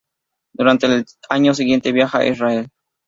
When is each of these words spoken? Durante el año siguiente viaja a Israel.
Durante 0.55 0.87
el 0.87 1.05
año 1.29 1.53
siguiente 1.53 1.91
viaja 1.91 2.17
a 2.17 2.25
Israel. 2.25 2.67